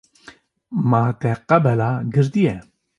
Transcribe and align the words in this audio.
Ma 0.93 1.03
te 1.25 1.35
qebale 1.53 1.95
girtiye. 2.19 2.61